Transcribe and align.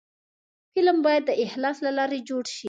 فلم 0.75 0.97
باید 1.05 1.23
د 1.25 1.31
اخلاص 1.45 1.77
له 1.85 1.91
لارې 1.97 2.19
جوړ 2.29 2.43
شي 2.53 2.59